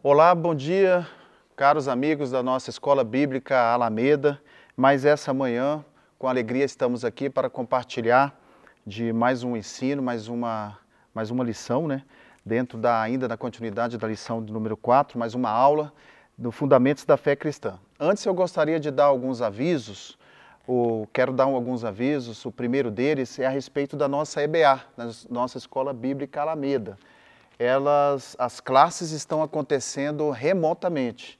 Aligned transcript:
Olá, 0.00 0.32
bom 0.32 0.54
dia, 0.54 1.04
caros 1.56 1.88
amigos 1.88 2.30
da 2.30 2.40
nossa 2.40 2.70
Escola 2.70 3.02
Bíblica 3.02 3.58
Alameda. 3.58 4.40
Mais 4.76 5.04
essa 5.04 5.34
manhã, 5.34 5.84
com 6.16 6.28
alegria, 6.28 6.64
estamos 6.64 7.04
aqui 7.04 7.28
para 7.28 7.50
compartilhar 7.50 8.32
de 8.86 9.12
mais 9.12 9.42
um 9.42 9.56
ensino, 9.56 10.00
mais 10.00 10.28
uma, 10.28 10.78
mais 11.12 11.32
uma 11.32 11.42
lição, 11.42 11.88
né? 11.88 12.04
Dentro 12.46 12.78
da, 12.78 13.02
ainda 13.02 13.26
da 13.26 13.36
continuidade 13.36 13.98
da 13.98 14.06
lição 14.06 14.40
do 14.40 14.52
número 14.52 14.76
4, 14.76 15.18
mais 15.18 15.34
uma 15.34 15.50
aula 15.50 15.92
do 16.38 16.52
Fundamentos 16.52 17.04
da 17.04 17.16
Fé 17.16 17.34
Cristã. 17.34 17.76
Antes 17.98 18.24
eu 18.24 18.32
gostaria 18.32 18.78
de 18.78 18.92
dar 18.92 19.06
alguns 19.06 19.42
avisos, 19.42 20.16
ou 20.64 21.08
quero 21.08 21.32
dar 21.32 21.44
alguns 21.46 21.84
avisos. 21.84 22.46
O 22.46 22.52
primeiro 22.52 22.88
deles 22.88 23.36
é 23.40 23.46
a 23.46 23.50
respeito 23.50 23.96
da 23.96 24.06
nossa 24.06 24.40
EBA, 24.40 24.80
da 24.96 25.10
nossa 25.28 25.58
Escola 25.58 25.92
Bíblica 25.92 26.40
Alameda 26.40 26.96
elas, 27.58 28.36
as 28.38 28.60
classes 28.60 29.10
estão 29.10 29.42
acontecendo 29.42 30.30
remotamente. 30.30 31.36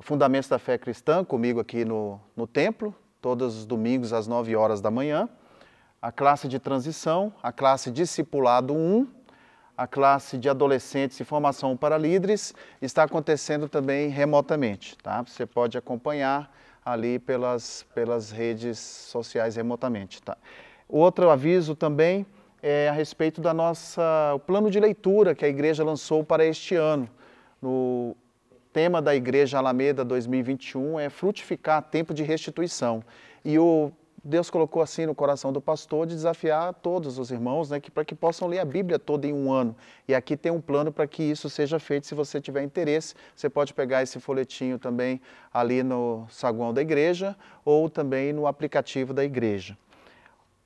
Fundamentos 0.00 0.48
da 0.48 0.58
Fé 0.58 0.78
Cristã, 0.78 1.24
comigo 1.24 1.60
aqui 1.60 1.84
no, 1.84 2.20
no 2.34 2.46
templo, 2.46 2.94
todos 3.20 3.56
os 3.56 3.66
domingos 3.66 4.12
às 4.12 4.26
9 4.26 4.56
horas 4.56 4.80
da 4.80 4.90
manhã. 4.90 5.28
A 6.00 6.10
classe 6.10 6.48
de 6.48 6.58
transição, 6.58 7.32
a 7.42 7.52
classe 7.52 7.90
Discipulado 7.90 8.72
1, 8.72 9.06
a 9.76 9.86
classe 9.86 10.38
de 10.38 10.48
adolescentes 10.48 11.18
e 11.20 11.24
formação 11.24 11.76
para 11.76 11.98
líderes 11.98 12.54
está 12.80 13.02
acontecendo 13.02 13.68
também 13.68 14.08
remotamente. 14.08 14.96
Tá? 14.98 15.22
Você 15.22 15.44
pode 15.44 15.76
acompanhar 15.76 16.50
ali 16.84 17.18
pelas, 17.18 17.84
pelas 17.94 18.30
redes 18.30 18.78
sociais 18.78 19.56
remotamente. 19.56 20.22
Tá? 20.22 20.36
Outro 20.88 21.28
aviso 21.28 21.74
também 21.74 22.24
é 22.62 22.88
a 22.88 22.92
respeito 22.92 23.40
da 23.40 23.54
nossa 23.54 24.32
o 24.34 24.38
plano 24.38 24.70
de 24.70 24.80
leitura 24.80 25.34
que 25.34 25.44
a 25.44 25.48
igreja 25.48 25.84
lançou 25.84 26.24
para 26.24 26.44
este 26.44 26.74
ano. 26.74 27.08
No 27.60 28.16
tema 28.72 29.00
da 29.02 29.14
Igreja 29.14 29.58
Alameda 29.58 30.04
2021 30.04 30.98
é 31.00 31.08
frutificar 31.08 31.82
tempo 31.82 32.14
de 32.14 32.22
restituição. 32.22 33.02
E 33.44 33.58
o 33.58 33.90
Deus 34.22 34.50
colocou 34.50 34.82
assim 34.82 35.06
no 35.06 35.14
coração 35.14 35.52
do 35.52 35.60
pastor 35.60 36.06
de 36.06 36.14
desafiar 36.14 36.74
todos 36.74 37.18
os 37.18 37.30
irmãos, 37.30 37.70
né, 37.70 37.80
que 37.80 37.90
para 37.90 38.04
que 38.04 38.14
possam 38.14 38.48
ler 38.48 38.58
a 38.58 38.64
Bíblia 38.64 38.98
toda 38.98 39.26
em 39.26 39.32
um 39.32 39.50
ano. 39.50 39.74
E 40.06 40.14
aqui 40.14 40.36
tem 40.36 40.52
um 40.52 40.60
plano 40.60 40.92
para 40.92 41.06
que 41.06 41.22
isso 41.22 41.48
seja 41.48 41.78
feito. 41.78 42.06
Se 42.06 42.14
você 42.14 42.40
tiver 42.40 42.62
interesse, 42.62 43.14
você 43.34 43.48
pode 43.48 43.72
pegar 43.72 44.02
esse 44.02 44.20
folhetinho 44.20 44.78
também 44.78 45.20
ali 45.52 45.82
no 45.82 46.26
saguão 46.28 46.74
da 46.74 46.82
igreja 46.82 47.36
ou 47.64 47.88
também 47.88 48.32
no 48.32 48.46
aplicativo 48.46 49.14
da 49.14 49.24
igreja. 49.24 49.78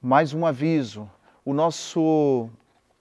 Mais 0.01 0.35
um 0.35 0.45
aviso: 0.45 1.09
o 1.45 1.53
nosso, 1.53 2.49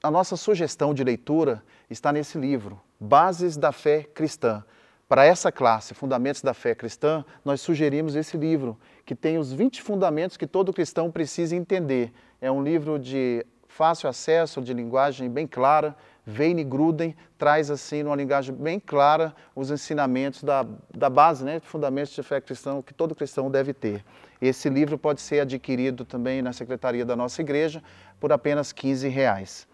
a 0.02 0.10
nossa 0.10 0.36
sugestão 0.36 0.94
de 0.94 1.04
leitura 1.04 1.64
está 1.90 2.12
nesse 2.12 2.38
livro, 2.38 2.80
Bases 3.00 3.58
da 3.58 3.72
Fé 3.72 4.04
Cristã. 4.04 4.64
Para 5.08 5.26
essa 5.26 5.52
classe, 5.52 5.94
Fundamentos 5.94 6.42
da 6.42 6.54
Fé 6.54 6.74
Cristã, 6.74 7.26
nós 7.44 7.60
sugerimos 7.60 8.16
esse 8.16 8.38
livro, 8.38 8.80
que 9.06 9.14
tem 9.14 9.38
os 9.38 9.52
20 9.52 9.82
fundamentos 9.82 10.38
que 10.38 10.48
todo 10.48 10.72
cristão 10.72 11.12
precisa 11.12 11.56
entender. 11.56 12.14
É 12.40 12.50
um 12.50 12.64
livro 12.64 12.98
de 12.98 13.46
fácil 13.72 14.10
acesso, 14.10 14.62
de 14.62 14.74
linguagem 14.74 15.30
bem 15.30 15.48
clara. 15.48 15.96
Veine 16.26 16.64
Gruden 16.64 17.16
traz, 17.38 17.72
assim, 17.72 18.04
numa 18.04 18.16
linguagem 18.16 18.54
bem 18.54 18.80
clara, 18.80 19.34
os 19.56 19.72
ensinamentos 19.72 20.44
da, 20.44 20.66
da 20.96 21.10
base, 21.10 21.44
né, 21.44 21.60
fundamentos 21.60 22.14
de 22.14 22.22
fé 22.22 22.40
cristã, 22.40 22.82
que 22.82 22.94
todo 22.94 23.16
cristão 23.16 23.50
deve 23.50 23.74
ter. 23.74 24.06
Esse 24.40 24.70
livro 24.70 24.98
pode 24.98 25.22
ser 25.22 25.40
adquirido 25.40 26.06
também 26.06 26.42
na 26.42 26.54
secretaria 26.54 27.06
da 27.06 27.16
nossa 27.16 27.42
igreja 27.42 27.82
por 28.20 28.32
apenas 28.32 28.72
15 28.72 29.08
reais. 29.08 29.68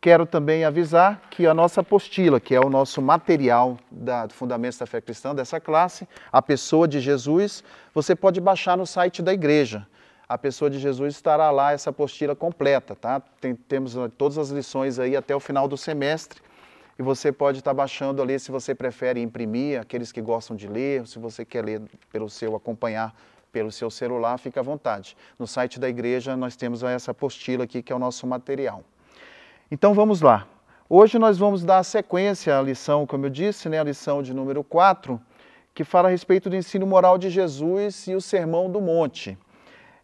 Quero 0.00 0.24
também 0.24 0.64
avisar 0.64 1.20
que 1.30 1.46
a 1.46 1.52
nossa 1.52 1.82
apostila, 1.82 2.40
que 2.40 2.54
é 2.54 2.60
o 2.60 2.70
nosso 2.70 3.02
material 3.02 3.76
da 3.90 4.26
Fundamentos 4.30 4.78
da 4.78 4.86
Fé 4.86 5.00
Cristã 5.00 5.34
dessa 5.34 5.60
classe, 5.60 6.08
a 6.32 6.40
pessoa 6.40 6.88
de 6.88 7.00
Jesus, 7.00 7.62
você 7.92 8.16
pode 8.16 8.40
baixar 8.40 8.78
no 8.78 8.86
site 8.86 9.20
da 9.20 9.34
igreja. 9.34 9.86
A 10.30 10.38
pessoa 10.38 10.70
de 10.70 10.78
Jesus 10.78 11.16
estará 11.16 11.50
lá 11.50 11.72
essa 11.72 11.90
apostila 11.90 12.36
completa, 12.36 12.94
tá? 12.94 13.18
Tem, 13.40 13.52
temos 13.52 13.96
todas 14.16 14.38
as 14.38 14.50
lições 14.50 15.00
aí 15.00 15.16
até 15.16 15.34
o 15.34 15.40
final 15.40 15.66
do 15.66 15.76
semestre 15.76 16.40
e 16.96 17.02
você 17.02 17.32
pode 17.32 17.58
estar 17.58 17.74
baixando 17.74 18.22
ali 18.22 18.38
se 18.38 18.52
você 18.52 18.72
prefere 18.72 19.20
imprimir, 19.20 19.80
aqueles 19.80 20.12
que 20.12 20.22
gostam 20.22 20.54
de 20.54 20.68
ler, 20.68 21.04
se 21.04 21.18
você 21.18 21.44
quer 21.44 21.64
ler 21.64 21.82
pelo 22.12 22.30
seu 22.30 22.54
acompanhar 22.54 23.12
pelo 23.50 23.72
seu 23.72 23.90
celular, 23.90 24.38
fica 24.38 24.60
à 24.60 24.62
vontade. 24.62 25.16
No 25.36 25.48
site 25.48 25.80
da 25.80 25.88
igreja 25.88 26.36
nós 26.36 26.54
temos 26.54 26.84
essa 26.84 27.10
apostila 27.10 27.64
aqui 27.64 27.82
que 27.82 27.92
é 27.92 27.96
o 27.96 27.98
nosso 27.98 28.24
material. 28.24 28.84
Então 29.68 29.92
vamos 29.94 30.20
lá. 30.20 30.46
Hoje 30.88 31.18
nós 31.18 31.38
vamos 31.38 31.64
dar 31.64 31.82
sequência 31.82 32.56
à 32.56 32.62
lição, 32.62 33.04
como 33.04 33.26
eu 33.26 33.30
disse, 33.30 33.68
né, 33.68 33.80
a 33.80 33.82
lição 33.82 34.22
de 34.22 34.32
número 34.32 34.62
4, 34.62 35.20
que 35.74 35.82
fala 35.82 36.06
a 36.06 36.10
respeito 36.12 36.48
do 36.48 36.54
ensino 36.54 36.86
moral 36.86 37.18
de 37.18 37.28
Jesus 37.28 38.06
e 38.06 38.14
o 38.14 38.20
Sermão 38.20 38.70
do 38.70 38.80
Monte. 38.80 39.36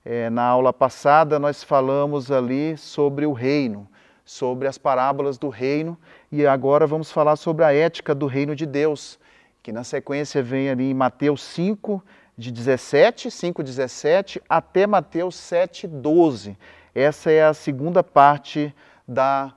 É, 0.08 0.30
na 0.30 0.44
aula 0.44 0.72
passada 0.72 1.36
nós 1.36 1.64
falamos 1.64 2.30
ali 2.30 2.76
sobre 2.76 3.26
o 3.26 3.32
reino, 3.32 3.88
sobre 4.24 4.68
as 4.68 4.78
parábolas 4.78 5.36
do 5.36 5.48
reino, 5.48 5.98
e 6.30 6.46
agora 6.46 6.86
vamos 6.86 7.10
falar 7.10 7.34
sobre 7.34 7.64
a 7.64 7.74
ética 7.74 8.14
do 8.14 8.26
reino 8.26 8.54
de 8.54 8.66
Deus, 8.66 9.18
que 9.64 9.72
na 9.72 9.82
sequência 9.82 10.40
vem 10.44 10.70
ali 10.70 10.92
em 10.92 10.94
Mateus 10.94 11.42
5, 11.42 12.00
de 12.38 12.52
17, 12.52 13.32
5, 13.32 13.64
17 13.64 14.40
até 14.48 14.86
Mateus 14.86 15.34
7, 15.34 15.88
12. 15.88 16.56
Essa 16.94 17.32
é 17.32 17.44
a 17.44 17.52
segunda 17.52 18.00
parte 18.00 18.72
da, 19.08 19.52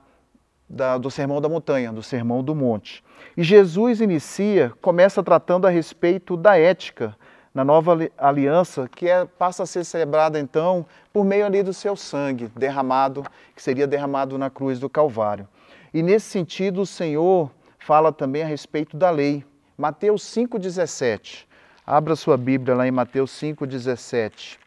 da, 0.68 0.98
do 0.98 1.12
Sermão 1.12 1.40
da 1.40 1.48
Montanha, 1.48 1.92
do 1.92 2.02
Sermão 2.02 2.42
do 2.42 2.56
Monte. 2.56 3.04
E 3.36 3.44
Jesus 3.44 4.00
inicia, 4.00 4.72
começa 4.82 5.22
tratando 5.22 5.68
a 5.68 5.70
respeito 5.70 6.36
da 6.36 6.58
ética 6.58 7.16
na 7.54 7.64
nova 7.64 7.98
aliança, 8.16 8.88
que 8.88 9.08
é, 9.08 9.24
passa 9.24 9.64
a 9.64 9.66
ser 9.66 9.84
celebrada 9.84 10.38
então 10.38 10.86
por 11.12 11.24
meio 11.24 11.44
ali 11.44 11.62
do 11.62 11.74
seu 11.74 11.96
sangue 11.96 12.50
derramado, 12.56 13.24
que 13.54 13.62
seria 13.62 13.86
derramado 13.86 14.38
na 14.38 14.48
cruz 14.48 14.78
do 14.78 14.88
Calvário. 14.88 15.48
E 15.92 16.02
nesse 16.02 16.30
sentido, 16.30 16.82
o 16.82 16.86
Senhor 16.86 17.50
fala 17.78 18.12
também 18.12 18.42
a 18.42 18.46
respeito 18.46 18.96
da 18.96 19.10
lei. 19.10 19.44
Mateus 19.76 20.22
5,17. 20.22 21.46
Abra 21.84 22.14
sua 22.14 22.36
Bíblia 22.36 22.76
lá 22.76 22.86
em 22.86 22.92
Mateus 22.92 23.32
5,17 23.32 24.58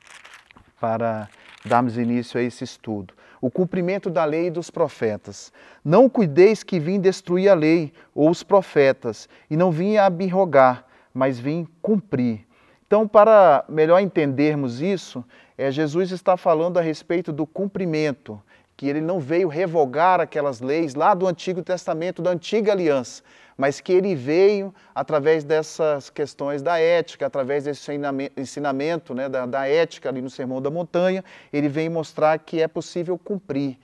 para 0.79 1.29
darmos 1.63 1.97
início 1.97 2.37
a 2.37 2.43
esse 2.43 2.65
estudo. 2.65 3.13
O 3.39 3.49
cumprimento 3.49 4.09
da 4.09 4.25
lei 4.25 4.47
e 4.47 4.51
dos 4.51 4.69
profetas. 4.69 5.53
Não 5.83 6.09
cuideis 6.09 6.63
que 6.63 6.79
vim 6.79 6.99
destruir 6.99 7.49
a 7.49 7.53
lei 7.53 7.93
ou 8.13 8.29
os 8.29 8.43
profetas, 8.43 9.29
e 9.49 9.55
não 9.55 9.71
vim 9.71 9.95
abirrogar, 9.95 10.85
mas 11.13 11.39
vim 11.39 11.67
cumprir. 11.81 12.45
Então, 12.93 13.07
para 13.07 13.65
melhor 13.67 13.99
entendermos 14.01 14.79
isso, 14.79 15.25
é, 15.57 15.71
Jesus 15.71 16.11
está 16.11 16.37
falando 16.37 16.77
a 16.77 16.81
respeito 16.81 17.33
do 17.33 17.43
cumprimento, 17.43 18.39
que 18.77 18.87
ele 18.87 19.01
não 19.01 19.19
veio 19.19 19.47
revogar 19.47 20.21
aquelas 20.21 20.61
leis 20.61 20.93
lá 20.93 21.15
do 21.15 21.25
Antigo 21.25 21.63
Testamento, 21.63 22.21
da 22.21 22.29
antiga 22.29 22.71
aliança, 22.71 23.23
mas 23.57 23.81
que 23.81 23.91
ele 23.91 24.13
veio 24.13 24.71
através 24.93 25.43
dessas 25.43 26.11
questões 26.11 26.61
da 26.61 26.77
ética, 26.77 27.25
através 27.25 27.63
desse 27.63 27.91
ensinamento 28.37 29.15
né, 29.15 29.27
da, 29.27 29.47
da 29.47 29.67
ética 29.67 30.09
ali 30.09 30.21
no 30.21 30.29
Sermão 30.29 30.61
da 30.61 30.69
Montanha, 30.69 31.25
ele 31.51 31.69
vem 31.69 31.89
mostrar 31.89 32.37
que 32.37 32.61
é 32.61 32.67
possível 32.67 33.17
cumprir, 33.17 33.75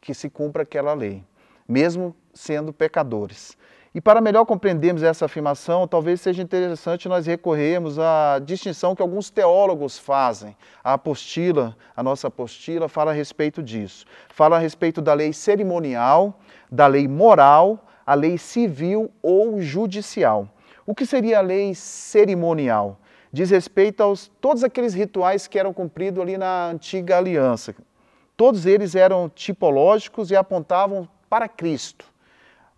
que 0.00 0.12
se 0.12 0.28
cumpra 0.28 0.64
aquela 0.64 0.92
lei, 0.92 1.22
mesmo 1.68 2.16
sendo 2.34 2.72
pecadores. 2.72 3.56
E 3.96 4.00
para 4.00 4.20
melhor 4.20 4.44
compreendermos 4.44 5.02
essa 5.02 5.24
afirmação, 5.24 5.88
talvez 5.88 6.20
seja 6.20 6.42
interessante 6.42 7.08
nós 7.08 7.24
recorrermos 7.24 7.98
à 7.98 8.38
distinção 8.38 8.94
que 8.94 9.00
alguns 9.00 9.30
teólogos 9.30 9.98
fazem. 9.98 10.54
A 10.84 10.92
apostila, 10.92 11.74
a 11.96 12.02
nossa 12.02 12.28
apostila, 12.28 12.90
fala 12.90 13.10
a 13.10 13.14
respeito 13.14 13.62
disso. 13.62 14.04
Fala 14.28 14.56
a 14.56 14.58
respeito 14.58 15.00
da 15.00 15.14
lei 15.14 15.32
cerimonial, 15.32 16.38
da 16.70 16.86
lei 16.86 17.08
moral 17.08 17.86
a 18.06 18.12
lei 18.14 18.36
civil 18.36 19.10
ou 19.20 19.62
judicial. 19.62 20.46
O 20.86 20.94
que 20.94 21.04
seria 21.04 21.38
a 21.38 21.42
lei 21.42 21.74
cerimonial? 21.74 23.00
Diz 23.32 23.48
respeito 23.50 24.02
aos 24.02 24.28
todos 24.40 24.62
aqueles 24.62 24.92
rituais 24.92 25.46
que 25.46 25.58
eram 25.58 25.72
cumpridos 25.72 26.22
ali 26.22 26.38
na 26.38 26.68
antiga 26.68 27.16
aliança. 27.16 27.74
Todos 28.36 28.66
eles 28.66 28.94
eram 28.94 29.28
tipológicos 29.28 30.30
e 30.30 30.36
apontavam 30.36 31.08
para 31.28 31.48
Cristo, 31.48 32.04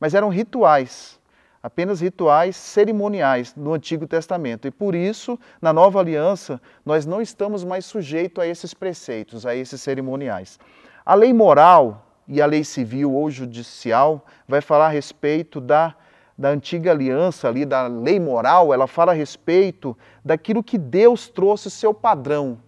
mas 0.00 0.14
eram 0.14 0.30
rituais, 0.30 1.17
apenas 1.62 2.00
rituais 2.00 2.56
cerimoniais 2.56 3.54
no 3.56 3.74
Antigo 3.74 4.06
Testamento. 4.06 4.68
E 4.68 4.70
por 4.70 4.94
isso, 4.94 5.38
na 5.60 5.72
nova 5.72 6.00
aliança, 6.00 6.60
nós 6.84 7.04
não 7.04 7.20
estamos 7.20 7.64
mais 7.64 7.84
sujeitos 7.84 8.42
a 8.42 8.46
esses 8.46 8.72
preceitos, 8.74 9.44
a 9.44 9.54
esses 9.54 9.80
cerimoniais. 9.80 10.58
A 11.04 11.14
lei 11.14 11.32
moral, 11.32 12.04
e 12.28 12.42
a 12.42 12.46
lei 12.46 12.62
civil 12.62 13.12
ou 13.14 13.30
judicial 13.30 14.24
vai 14.46 14.60
falar 14.60 14.86
a 14.86 14.90
respeito 14.90 15.60
da, 15.60 15.94
da 16.36 16.50
antiga 16.50 16.90
aliança 16.90 17.48
ali, 17.48 17.64
da 17.64 17.86
lei 17.86 18.20
moral, 18.20 18.72
ela 18.72 18.86
fala 18.86 19.12
a 19.12 19.14
respeito 19.14 19.96
daquilo 20.22 20.62
que 20.62 20.76
Deus 20.76 21.28
trouxe 21.28 21.70
seu 21.70 21.94
padrão, 21.94 22.58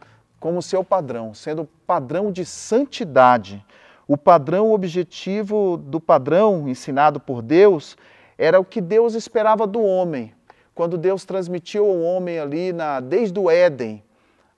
como 0.41 0.63
seu 0.63 0.83
padrão, 0.83 1.35
sendo 1.35 1.69
padrão 1.87 2.33
de 2.33 2.47
santidade. 2.47 3.63
O 4.09 4.17
padrão 4.17 4.73
objetivo 4.73 5.77
do 5.77 6.01
padrão 6.01 6.67
ensinado 6.67 7.21
por 7.21 7.43
Deus 7.43 7.97
era 8.41 8.59
o 8.59 8.65
que 8.65 8.81
Deus 8.81 9.13
esperava 9.15 9.67
do 9.67 9.83
homem. 9.83 10.33
Quando 10.75 10.97
Deus 10.97 11.27
transmitiu 11.27 11.85
ao 11.85 12.01
homem 12.01 12.39
ali, 12.39 12.73
na, 12.73 12.99
desde 12.99 13.39
o 13.39 13.51
Éden, 13.51 14.03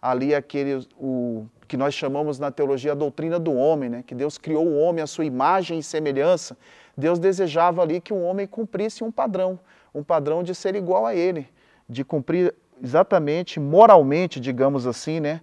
ali 0.00 0.32
aquele, 0.32 0.86
o 0.96 1.46
que 1.66 1.76
nós 1.76 1.92
chamamos 1.92 2.38
na 2.38 2.52
teologia 2.52 2.92
a 2.92 2.94
doutrina 2.94 3.40
do 3.40 3.52
homem, 3.52 3.90
né? 3.90 4.04
que 4.06 4.14
Deus 4.14 4.38
criou 4.38 4.64
o 4.64 4.78
homem 4.78 5.02
à 5.02 5.06
sua 5.08 5.24
imagem 5.24 5.80
e 5.80 5.82
semelhança, 5.82 6.56
Deus 6.96 7.18
desejava 7.18 7.82
ali 7.82 8.00
que 8.00 8.12
o 8.12 8.22
homem 8.22 8.46
cumprisse 8.46 9.02
um 9.02 9.10
padrão, 9.10 9.58
um 9.92 10.04
padrão 10.04 10.44
de 10.44 10.54
ser 10.54 10.76
igual 10.76 11.04
a 11.04 11.12
ele, 11.16 11.48
de 11.88 12.04
cumprir 12.04 12.54
exatamente, 12.80 13.58
moralmente, 13.58 14.38
digamos 14.38 14.86
assim, 14.86 15.18
né? 15.18 15.40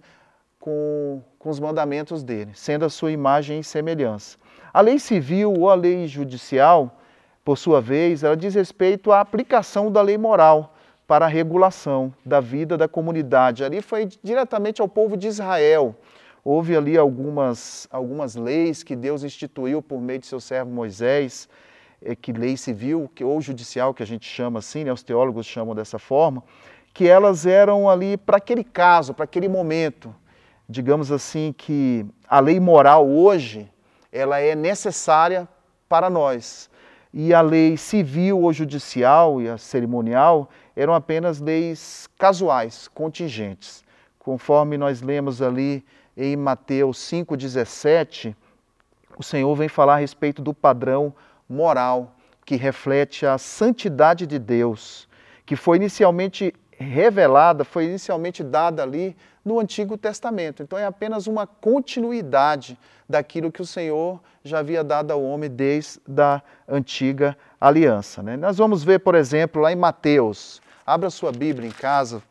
com, 0.58 1.20
com 1.38 1.50
os 1.50 1.60
mandamentos 1.60 2.22
dele, 2.22 2.52
sendo 2.54 2.86
a 2.86 2.88
sua 2.88 3.12
imagem 3.12 3.60
e 3.60 3.64
semelhança. 3.64 4.38
A 4.72 4.80
lei 4.80 4.98
civil 4.98 5.52
ou 5.52 5.68
a 5.68 5.74
lei 5.74 6.06
judicial, 6.06 6.96
por 7.44 7.56
sua 7.56 7.80
vez, 7.80 8.22
ela 8.22 8.36
diz 8.36 8.54
respeito 8.54 9.12
à 9.12 9.20
aplicação 9.20 9.90
da 9.90 10.02
lei 10.02 10.18
moral 10.18 10.74
para 11.06 11.24
a 11.24 11.28
regulação 11.28 12.14
da 12.24 12.38
vida 12.38 12.76
da 12.76 12.86
comunidade. 12.86 13.64
Ali 13.64 13.82
foi 13.82 14.08
diretamente 14.22 14.80
ao 14.80 14.88
povo 14.88 15.16
de 15.16 15.26
Israel. 15.26 15.96
Houve 16.44 16.76
ali 16.76 16.96
algumas, 16.96 17.88
algumas 17.90 18.36
leis 18.36 18.82
que 18.82 18.94
Deus 18.94 19.24
instituiu 19.24 19.82
por 19.82 20.00
meio 20.00 20.20
de 20.20 20.26
seu 20.26 20.38
servo 20.40 20.70
Moisés, 20.70 21.48
é, 22.00 22.14
que 22.14 22.32
lei 22.32 22.56
civil 22.56 23.10
que, 23.14 23.24
ou 23.24 23.40
judicial, 23.40 23.92
que 23.92 24.02
a 24.02 24.06
gente 24.06 24.26
chama 24.26 24.60
assim, 24.60 24.84
né, 24.84 24.92
os 24.92 25.02
teólogos 25.02 25.46
chamam 25.46 25.74
dessa 25.74 25.98
forma, 25.98 26.42
que 26.94 27.08
elas 27.08 27.44
eram 27.44 27.90
ali 27.90 28.16
para 28.16 28.36
aquele 28.36 28.64
caso, 28.64 29.12
para 29.12 29.24
aquele 29.24 29.48
momento. 29.48 30.14
Digamos 30.68 31.10
assim 31.10 31.52
que 31.56 32.06
a 32.28 32.38
lei 32.38 32.60
moral 32.60 33.08
hoje, 33.08 33.68
ela 34.12 34.38
é 34.38 34.54
necessária 34.54 35.48
para 35.88 36.08
nós. 36.08 36.69
E 37.12 37.34
a 37.34 37.40
lei 37.40 37.76
civil 37.76 38.40
ou 38.40 38.52
judicial 38.52 39.42
e 39.42 39.48
a 39.48 39.58
cerimonial 39.58 40.48
eram 40.76 40.94
apenas 40.94 41.40
leis 41.40 42.08
casuais, 42.16 42.88
contingentes. 42.88 43.84
Conforme 44.18 44.78
nós 44.78 45.02
lemos 45.02 45.42
ali 45.42 45.84
em 46.16 46.36
Mateus 46.36 46.98
5,17, 46.98 48.34
o 49.18 49.22
Senhor 49.22 49.54
vem 49.56 49.68
falar 49.68 49.94
a 49.94 49.98
respeito 49.98 50.40
do 50.40 50.54
padrão 50.54 51.12
moral 51.48 52.14
que 52.44 52.54
reflete 52.54 53.26
a 53.26 53.38
santidade 53.38 54.26
de 54.26 54.38
Deus, 54.38 55.08
que 55.44 55.56
foi 55.56 55.78
inicialmente 55.78 56.54
revelada, 56.84 57.64
foi 57.64 57.84
inicialmente 57.84 58.42
dada 58.42 58.82
ali 58.82 59.16
no 59.44 59.60
Antigo 59.60 59.98
Testamento. 59.98 60.62
Então 60.62 60.78
é 60.78 60.86
apenas 60.86 61.26
uma 61.26 61.46
continuidade 61.46 62.78
daquilo 63.08 63.52
que 63.52 63.60
o 63.60 63.66
Senhor 63.66 64.20
já 64.42 64.60
havia 64.60 64.82
dado 64.82 65.10
ao 65.10 65.22
homem 65.22 65.50
desde 65.50 66.00
a 66.18 66.42
antiga 66.68 67.36
aliança. 67.60 68.22
Né? 68.22 68.36
Nós 68.36 68.56
vamos 68.56 68.82
ver, 68.82 69.00
por 69.00 69.14
exemplo, 69.14 69.60
lá 69.60 69.72
em 69.72 69.76
Mateus, 69.76 70.62
abra 70.86 71.10
sua 71.10 71.32
Bíblia 71.32 71.68
em 71.68 71.72
casa, 71.72 72.22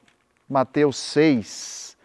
Mateus 0.49 0.97
6, 0.97 1.95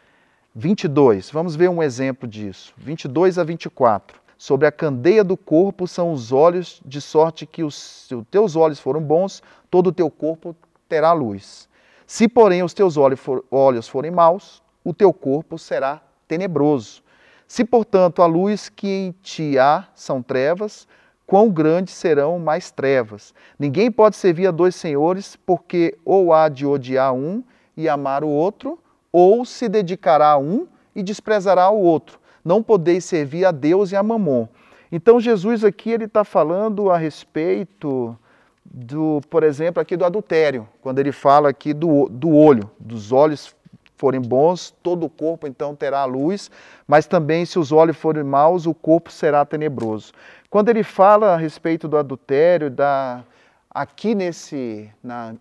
22. 0.54 1.30
Vamos 1.30 1.56
ver 1.56 1.70
um 1.70 1.82
exemplo 1.82 2.28
disso, 2.28 2.74
22 2.76 3.38
a 3.38 3.44
24. 3.44 4.22
Sobre 4.36 4.66
a 4.66 4.72
candeia 4.72 5.24
do 5.24 5.36
corpo 5.36 5.86
são 5.86 6.12
os 6.12 6.30
olhos, 6.30 6.82
de 6.84 7.00
sorte 7.00 7.46
que 7.46 7.62
os, 7.62 7.74
se 7.74 8.14
os 8.14 8.24
teus 8.30 8.56
olhos 8.56 8.78
foram 8.78 9.00
bons, 9.00 9.42
todo 9.70 9.86
o 9.86 9.92
teu 9.92 10.10
corpo 10.10 10.54
terá 10.86 11.12
luz. 11.12 11.66
Se, 12.06 12.28
porém, 12.28 12.62
os 12.62 12.74
teus 12.74 12.96
olhos 12.96 13.88
forem 13.88 14.10
maus, 14.10 14.62
o 14.84 14.92
teu 14.92 15.12
corpo 15.12 15.58
será 15.58 16.02
tenebroso. 16.28 17.02
Se, 17.46 17.64
portanto, 17.64 18.22
a 18.22 18.26
luz 18.26 18.68
que 18.68 18.88
em 18.88 19.14
ti 19.22 19.58
há 19.58 19.86
são 19.94 20.22
trevas, 20.22 20.86
quão 21.26 21.50
grandes 21.50 21.94
serão 21.94 22.38
mais 22.38 22.70
trevas. 22.70 23.34
Ninguém 23.58 23.90
pode 23.90 24.16
servir 24.16 24.46
a 24.46 24.50
dois 24.50 24.74
senhores, 24.74 25.36
porque 25.36 25.96
ou 26.04 26.32
há 26.32 26.48
de 26.48 26.66
odiar 26.66 27.14
um 27.14 27.42
e 27.76 27.88
amar 27.88 28.22
o 28.22 28.28
outro, 28.28 28.78
ou 29.10 29.44
se 29.44 29.68
dedicará 29.68 30.32
a 30.32 30.38
um 30.38 30.66
e 30.94 31.02
desprezará 31.02 31.70
o 31.70 31.80
outro. 31.80 32.18
Não 32.44 32.62
podeis 32.62 33.04
servir 33.04 33.44
a 33.46 33.50
Deus 33.50 33.92
e 33.92 33.96
a 33.96 34.02
Mamon. 34.02 34.46
Então 34.92 35.18
Jesus 35.18 35.64
aqui 35.64 35.90
ele 35.90 36.04
está 36.04 36.24
falando 36.24 36.90
a 36.90 36.96
respeito 36.96 38.16
do, 38.64 39.20
por 39.28 39.42
exemplo, 39.42 39.80
aqui 39.80 39.96
do 39.96 40.04
adultério, 40.04 40.68
quando 40.80 40.98
ele 40.98 41.12
fala 41.12 41.48
aqui 41.48 41.72
do, 41.72 42.08
do 42.08 42.34
olho, 42.34 42.70
dos 42.78 43.12
olhos 43.12 43.54
forem 43.96 44.20
bons, 44.20 44.74
todo 44.82 45.06
o 45.06 45.10
corpo 45.10 45.46
então 45.46 45.74
terá 45.74 46.04
luz, 46.04 46.50
mas 46.86 47.06
também 47.06 47.44
se 47.44 47.58
os 47.58 47.70
olhos 47.70 47.96
forem 47.96 48.24
maus, 48.24 48.66
o 48.66 48.74
corpo 48.74 49.10
será 49.10 49.44
tenebroso. 49.44 50.12
Quando 50.50 50.68
ele 50.68 50.82
fala 50.82 51.34
a 51.34 51.36
respeito 51.36 51.86
do 51.88 51.96
adultério, 51.96 52.70
da, 52.70 53.24
aqui 53.70 54.14
nesse, 54.14 54.90
na, 55.02 55.34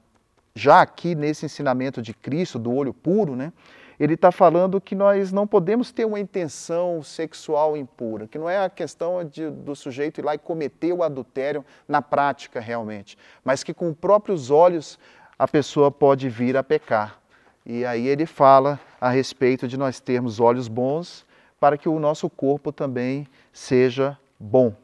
já 0.56 0.82
aqui 0.82 1.16
nesse 1.16 1.46
ensinamento 1.46 2.02
de 2.02 2.14
Cristo, 2.14 2.60
do 2.60 2.74
olho 2.74 2.94
puro, 2.94 3.36
né? 3.36 3.52
Ele 4.00 4.16
está 4.16 4.32
falando 4.32 4.82
que 4.82 4.96
nós 4.96 5.32
não 5.32 5.46
podemos 5.46 5.92
ter 5.92 6.06
uma 6.06 6.20
intenção 6.20 7.04
sexual 7.04 7.78
impura, 7.78 8.28
que 8.28 8.38
não 8.38 8.50
é 8.50 8.64
a 8.64 8.70
questão 8.70 9.24
de, 9.24 9.50
do 9.50 9.76
sujeito 9.76 10.20
ir 10.20 10.24
lá 10.24 10.36
e 10.36 10.38
cometer 10.38 10.94
o 10.94 11.04
adultério 11.04 11.64
na 11.88 12.02
prática 12.02 12.60
realmente, 12.60 13.18
mas 13.44 13.64
que 13.64 13.74
com 13.74 13.94
próprios 13.94 14.50
olhos 14.50 14.98
a 15.38 15.48
pessoa 15.48 15.92
pode 15.92 16.30
vir 16.30 16.58
a 16.58 16.64
pecar. 16.64 17.20
E 17.66 17.86
aí 17.86 18.08
ele 18.08 18.26
fala 18.26 18.80
a 19.00 19.10
respeito 19.10 19.68
de 19.68 19.78
nós 19.78 20.00
termos 20.00 20.40
olhos 20.40 20.68
bons 20.68 21.26
para 21.60 21.78
que 21.78 21.88
o 21.88 22.00
nosso 22.00 22.30
corpo 22.30 22.72
também 22.72 23.28
seja 23.54 24.18
bom. 24.38 24.76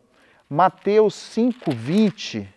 Mateus 0.49 1.13
5:20, 1.13 2.47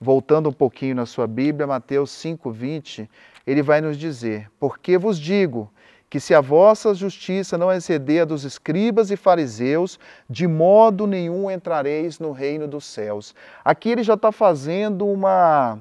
voltando 0.00 0.48
um 0.48 0.52
pouquinho 0.52 0.94
na 0.94 1.06
sua 1.06 1.26
Bíblia, 1.26 1.66
Mateus 1.66 2.10
5:20, 2.10 3.08
ele 3.46 3.62
vai 3.62 3.80
nos 3.80 3.96
dizer: 3.96 4.50
"Porque 4.58 4.98
vos 4.98 5.18
digo 5.18 5.70
que 6.10 6.18
se 6.18 6.34
a 6.34 6.40
vossa 6.40 6.92
justiça 6.92 7.56
não 7.56 7.70
exceder 7.70 8.22
a 8.22 8.24
dos 8.24 8.42
escribas 8.42 9.12
e 9.12 9.16
fariseus, 9.16 9.96
de 10.28 10.48
modo 10.48 11.06
nenhum 11.06 11.48
entrareis 11.48 12.18
no 12.18 12.32
reino 12.32 12.66
dos 12.66 12.84
céus. 12.84 13.32
Aqui 13.64 13.90
ele 13.90 14.02
já 14.02 14.14
está 14.14 14.32
fazendo 14.32 15.06
uma, 15.06 15.78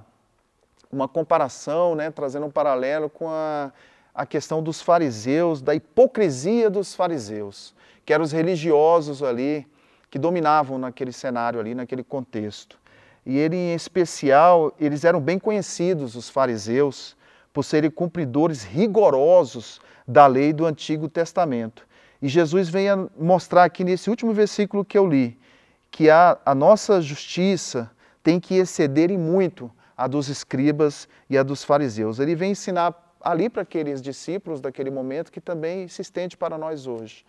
uma 0.91 1.07
comparação, 1.07 1.95
né, 1.95 2.11
trazendo 2.11 2.45
um 2.45 2.51
paralelo 2.51 3.09
com 3.09 3.27
a, 3.27 3.71
a 4.13 4.23
questão 4.23 4.61
dos 4.61 4.79
fariseus, 4.79 5.63
da 5.63 5.73
hipocrisia 5.73 6.69
dos 6.69 6.93
fariseus, 6.93 7.73
que 8.05 8.13
eram 8.13 8.23
os 8.23 8.31
religiosos 8.31 9.23
ali, 9.23 9.65
que 10.11 10.19
dominavam 10.19 10.77
naquele 10.77 11.11
cenário 11.11 11.59
ali, 11.59 11.73
naquele 11.73 12.03
contexto. 12.03 12.77
E 13.25 13.35
ele, 13.35 13.55
em 13.55 13.73
especial, 13.73 14.71
eles 14.79 15.03
eram 15.03 15.19
bem 15.19 15.39
conhecidos, 15.39 16.15
os 16.15 16.29
fariseus, 16.29 17.17
por 17.51 17.63
serem 17.63 17.89
cumpridores 17.89 18.63
rigorosos 18.63 19.81
da 20.09 20.25
lei 20.25 20.51
do 20.51 20.65
Antigo 20.65 21.07
Testamento. 21.07 21.87
E 22.19 22.27
Jesus 22.27 22.67
vem 22.67 22.87
mostrar 23.15 23.63
aqui 23.63 23.83
nesse 23.83 24.09
último 24.09 24.33
versículo 24.33 24.83
que 24.83 24.97
eu 24.97 25.05
li, 25.05 25.37
que 25.91 26.09
a, 26.09 26.35
a 26.43 26.55
nossa 26.55 26.99
justiça 26.99 27.89
tem 28.23 28.39
que 28.39 28.55
exceder 28.55 29.11
em 29.11 29.17
muito 29.19 29.71
a 29.95 30.07
dos 30.07 30.27
escribas 30.27 31.07
e 31.29 31.37
a 31.37 31.43
dos 31.43 31.63
fariseus. 31.63 32.17
Ele 32.17 32.35
vem 32.35 32.51
ensinar 32.51 33.15
ali 33.21 33.49
para 33.49 33.61
aqueles 33.61 34.01
discípulos 34.01 34.59
daquele 34.59 34.89
momento 34.89 35.31
que 35.31 35.39
também 35.39 35.87
se 35.87 36.01
estende 36.01 36.35
para 36.35 36.57
nós 36.57 36.87
hoje, 36.87 37.23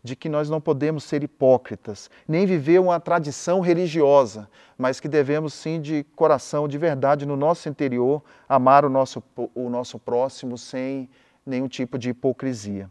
de 0.00 0.14
que 0.14 0.28
nós 0.28 0.48
não 0.48 0.60
podemos 0.60 1.02
ser 1.02 1.24
hipócritas, 1.24 2.08
nem 2.28 2.46
viver 2.46 2.78
uma 2.78 3.00
tradição 3.00 3.60
religiosa, 3.60 4.48
mas 4.78 5.00
que 5.00 5.08
devemos 5.08 5.52
sim 5.52 5.80
de 5.80 6.06
coração, 6.14 6.68
de 6.68 6.78
verdade, 6.78 7.26
no 7.26 7.36
nosso 7.36 7.68
interior, 7.68 8.22
amar 8.48 8.84
o 8.84 8.88
nosso, 8.88 9.20
o 9.52 9.68
nosso 9.68 9.98
próximo 9.98 10.56
sem 10.56 11.08
nenhum 11.50 11.68
tipo 11.68 11.98
de 11.98 12.10
hipocrisia. 12.10 12.88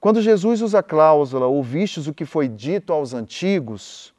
Quando 0.00 0.22
Jesus 0.22 0.62
usa 0.62 0.78
a 0.78 0.82
cláusula 0.82 1.46
ouvistes 1.46 2.06
o 2.06 2.14
que 2.14 2.24
foi 2.24 2.48
dito 2.48 2.92
aos 2.92 3.12
antigos, 3.12 4.14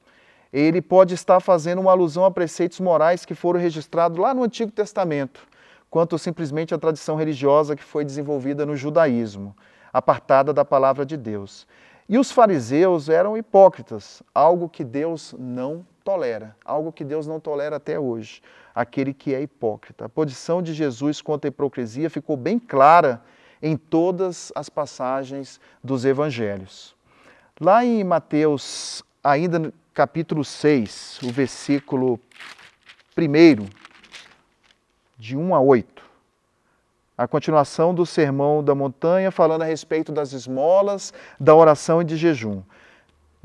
ele 0.51 0.81
pode 0.81 1.13
estar 1.13 1.39
fazendo 1.39 1.79
uma 1.79 1.91
alusão 1.91 2.25
a 2.25 2.31
preceitos 2.31 2.79
morais 2.79 3.25
que 3.25 3.33
foram 3.33 3.59
registrados 3.59 4.17
lá 4.17 4.33
no 4.33 4.43
Antigo 4.43 4.71
Testamento, 4.71 5.47
quanto 5.89 6.17
simplesmente 6.17 6.73
a 6.73 6.77
tradição 6.77 7.15
religiosa 7.15 7.75
que 7.75 7.83
foi 7.83 8.03
desenvolvida 8.03 8.65
no 8.65 8.75
judaísmo, 8.75 9.55
apartada 9.93 10.53
da 10.53 10.65
palavra 10.65 11.05
de 11.05 11.15
Deus. 11.15 11.67
E 12.09 12.17
os 12.17 12.31
fariseus 12.31 13.09
eram 13.09 13.37
hipócritas, 13.37 14.23
algo 14.33 14.69
que 14.69 14.83
Deus 14.83 15.35
não 15.37 15.85
tolera, 16.03 16.55
algo 16.63 16.91
que 16.91 17.03
Deus 17.03 17.27
não 17.27 17.39
tolera 17.39 17.75
até 17.75 17.99
hoje, 17.99 18.41
aquele 18.73 19.13
que 19.13 19.35
é 19.35 19.41
hipócrita. 19.41 20.05
A 20.05 20.09
posição 20.09 20.61
de 20.61 20.73
Jesus 20.73 21.21
contra 21.21 21.49
a 21.49 21.51
hipocrisia 21.51 22.09
ficou 22.09 22.37
bem 22.37 22.57
clara 22.57 23.21
em 23.61 23.75
todas 23.75 24.51
as 24.55 24.69
passagens 24.69 25.59
dos 25.83 26.05
evangelhos. 26.05 26.95
Lá 27.59 27.83
em 27.83 28.03
Mateus, 28.03 29.03
ainda 29.23 29.57
no 29.57 29.73
capítulo 29.93 30.43
6, 30.43 31.19
o 31.23 31.31
versículo 31.31 32.19
1, 33.17 33.67
de 35.17 35.35
1 35.35 35.55
a 35.55 35.59
8, 35.59 36.03
a 37.17 37.27
continuação 37.27 37.95
do 37.95 38.05
sermão 38.05 38.63
da 38.63 38.75
montanha, 38.75 39.31
falando 39.31 39.63
a 39.63 39.65
respeito 39.65 40.11
das 40.11 40.33
esmolas, 40.33 41.11
da 41.39 41.55
oração 41.55 42.01
e 42.01 42.05
de 42.05 42.15
jejum. 42.15 42.61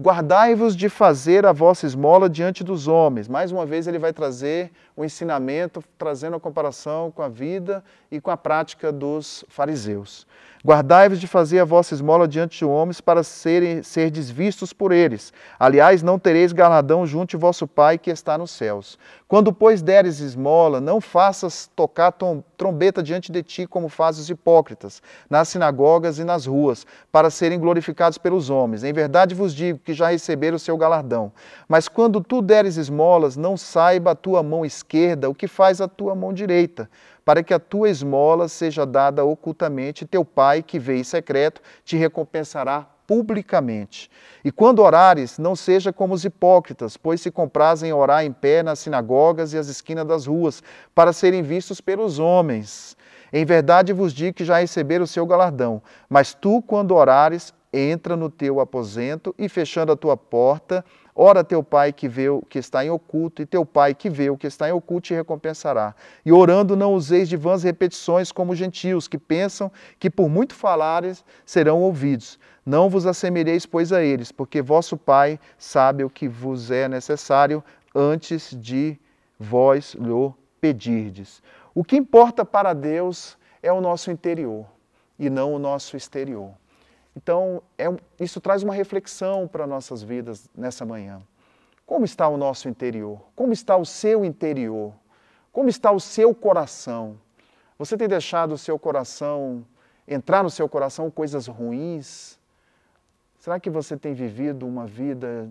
Guardai-vos 0.02 0.74
de 0.74 0.88
fazer 0.88 1.46
a 1.46 1.52
vossa 1.52 1.86
esmola 1.86 2.28
diante 2.28 2.64
dos 2.64 2.88
homens. 2.88 3.28
Mais 3.28 3.52
uma 3.52 3.64
vez, 3.64 3.86
ele 3.86 4.00
vai 4.00 4.12
trazer 4.12 4.72
o 4.96 5.04
ensinamento, 5.04 5.80
trazendo 5.96 6.34
a 6.34 6.40
comparação 6.40 7.12
com 7.12 7.22
a 7.22 7.28
vida 7.28 7.84
e 8.10 8.20
com 8.20 8.28
a 8.28 8.36
prática 8.36 8.90
dos 8.90 9.44
fariseus. 9.48 10.26
Guardai-vos 10.64 11.18
de 11.18 11.26
fazer 11.26 11.58
a 11.58 11.64
vossa 11.64 11.92
esmola 11.92 12.28
diante 12.28 12.58
de 12.58 12.64
homens 12.64 13.00
para 13.00 13.24
serem, 13.24 13.82
ser 13.82 14.12
desvistos 14.12 14.72
por 14.72 14.92
eles. 14.92 15.32
Aliás, 15.58 16.04
não 16.04 16.20
tereis 16.20 16.52
galardão 16.52 17.04
junto 17.04 17.30
de 17.30 17.36
vosso 17.36 17.66
Pai 17.66 17.98
que 17.98 18.10
está 18.10 18.38
nos 18.38 18.52
céus. 18.52 18.96
Quando, 19.26 19.52
pois, 19.52 19.82
deres 19.82 20.20
esmola, 20.20 20.80
não 20.80 21.00
faças 21.00 21.68
tocar 21.74 22.14
trombeta 22.56 23.02
diante 23.02 23.32
de 23.32 23.42
ti, 23.42 23.66
como 23.66 23.88
fazem 23.88 24.22
os 24.22 24.30
hipócritas, 24.30 25.02
nas 25.28 25.48
sinagogas 25.48 26.20
e 26.20 26.24
nas 26.24 26.46
ruas, 26.46 26.86
para 27.10 27.28
serem 27.28 27.58
glorificados 27.58 28.16
pelos 28.16 28.48
homens. 28.48 28.84
Em 28.84 28.92
verdade 28.92 29.34
vos 29.34 29.52
digo 29.52 29.80
que 29.80 29.92
já 29.92 30.10
receberam 30.10 30.54
o 30.54 30.60
seu 30.60 30.76
galardão. 30.76 31.32
Mas 31.66 31.88
quando 31.88 32.20
tu 32.20 32.40
deres 32.40 32.76
esmolas, 32.76 33.36
não 33.36 33.56
saiba 33.56 34.12
a 34.12 34.14
tua 34.14 34.44
mão 34.44 34.64
esquerda 34.64 35.28
o 35.28 35.34
que 35.34 35.48
faz 35.48 35.80
a 35.80 35.88
tua 35.88 36.14
mão 36.14 36.32
direita 36.32 36.88
para 37.24 37.42
que 37.42 37.54
a 37.54 37.58
tua 37.58 37.88
esmola 37.88 38.48
seja 38.48 38.84
dada 38.84 39.24
ocultamente, 39.24 40.06
teu 40.06 40.24
Pai, 40.24 40.62
que 40.62 40.78
vê 40.78 40.98
em 40.98 41.04
secreto, 41.04 41.60
te 41.84 41.96
recompensará 41.96 42.86
publicamente. 43.06 44.10
E 44.44 44.50
quando 44.50 44.80
orares, 44.80 45.38
não 45.38 45.54
seja 45.54 45.92
como 45.92 46.14
os 46.14 46.24
hipócritas, 46.24 46.96
pois 46.96 47.20
se 47.20 47.30
comprazem 47.30 47.92
orar 47.92 48.24
em 48.24 48.32
pé 48.32 48.62
nas 48.62 48.78
sinagogas 48.78 49.52
e 49.52 49.58
as 49.58 49.68
esquinas 49.68 50.06
das 50.06 50.26
ruas, 50.26 50.62
para 50.94 51.12
serem 51.12 51.42
vistos 51.42 51.80
pelos 51.80 52.18
homens. 52.18 52.96
Em 53.32 53.44
verdade 53.44 53.92
vos 53.92 54.12
digo 54.12 54.34
que 54.34 54.44
já 54.44 54.58
receberam 54.58 55.04
o 55.04 55.06
seu 55.06 55.26
galardão. 55.26 55.82
Mas 56.08 56.34
tu, 56.34 56.62
quando 56.62 56.94
orares, 56.94 57.52
entra 57.72 58.16
no 58.16 58.28
teu 58.28 58.60
aposento 58.60 59.34
e, 59.38 59.48
fechando 59.48 59.92
a 59.92 59.96
tua 59.96 60.16
porta, 60.16 60.84
Ora 61.14 61.44
teu 61.44 61.62
pai 61.62 61.92
que 61.92 62.08
vê 62.08 62.30
o 62.30 62.40
que 62.40 62.58
está 62.58 62.84
em 62.84 62.90
oculto, 62.90 63.42
e 63.42 63.46
teu 63.46 63.66
pai 63.66 63.94
que 63.94 64.08
vê 64.08 64.30
o 64.30 64.36
que 64.36 64.46
está 64.46 64.68
em 64.68 64.72
oculto 64.72 65.08
te 65.08 65.14
recompensará. 65.14 65.94
E 66.24 66.32
orando 66.32 66.74
não 66.74 66.94
useis 66.94 67.28
de 67.28 67.36
vãs 67.36 67.62
repetições 67.62 68.32
como 68.32 68.54
gentios, 68.54 69.06
que 69.06 69.18
pensam 69.18 69.70
que 69.98 70.08
por 70.08 70.30
muito 70.30 70.54
falares 70.54 71.22
serão 71.44 71.82
ouvidos. 71.82 72.38
Não 72.64 72.88
vos 72.88 73.06
assemelheis, 73.06 73.66
pois, 73.66 73.92
a 73.92 74.02
eles, 74.02 74.32
porque 74.32 74.62
vosso 74.62 74.96
Pai 74.96 75.38
sabe 75.58 76.02
o 76.02 76.08
que 76.08 76.28
vos 76.28 76.70
é 76.70 76.88
necessário 76.88 77.62
antes 77.94 78.56
de 78.58 78.98
vós 79.38 79.94
lhe 79.94 80.32
pedirdes. 80.60 81.42
O 81.74 81.84
que 81.84 81.96
importa 81.96 82.44
para 82.44 82.72
Deus 82.72 83.36
é 83.62 83.72
o 83.72 83.80
nosso 83.80 84.10
interior 84.10 84.64
e 85.18 85.28
não 85.28 85.52
o 85.52 85.58
nosso 85.58 85.96
exterior. 85.96 86.61
Então, 87.16 87.62
é, 87.78 87.84
isso 88.18 88.40
traz 88.40 88.62
uma 88.62 88.74
reflexão 88.74 89.46
para 89.46 89.66
nossas 89.66 90.02
vidas 90.02 90.48
nessa 90.54 90.84
manhã. 90.84 91.22
Como 91.86 92.04
está 92.04 92.26
o 92.28 92.36
nosso 92.36 92.68
interior? 92.68 93.20
Como 93.36 93.52
está 93.52 93.76
o 93.76 93.84
seu 93.84 94.24
interior? 94.24 94.94
Como 95.52 95.68
está 95.68 95.92
o 95.92 96.00
seu 96.00 96.34
coração? 96.34 97.18
Você 97.78 97.96
tem 97.96 98.08
deixado 98.08 98.52
o 98.52 98.58
seu 98.58 98.78
coração, 98.78 99.66
entrar 100.08 100.42
no 100.42 100.48
seu 100.48 100.68
coração 100.68 101.10
coisas 101.10 101.46
ruins? 101.46 102.38
Será 103.38 103.60
que 103.60 103.68
você 103.68 103.96
tem 103.96 104.14
vivido 104.14 104.66
uma 104.66 104.86
vida 104.86 105.50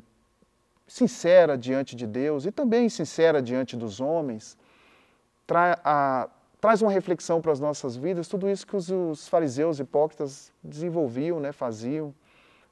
sincera 0.88 1.58
diante 1.58 1.96
de 1.96 2.08
Deus 2.08 2.46
e 2.46 2.52
também 2.52 2.90
sincera 2.90 3.42
diante 3.42 3.78
dos 3.78 4.00
homens? 4.00 4.58
Tra 5.46 5.80
a, 5.84 6.30
traz 6.62 6.80
uma 6.84 6.92
reflexão 6.92 7.42
para 7.42 7.52
as 7.52 7.60
nossas 7.60 7.98
vidas, 7.98 8.28
tudo 8.28 8.48
isso 8.48 8.68
que 8.68 8.76
os, 8.76 8.88
os 8.90 9.28
fariseus 9.28 9.80
hipócritas 9.80 10.54
desenvolviam, 10.64 11.40
né, 11.40 11.52
faziam, 11.52 12.14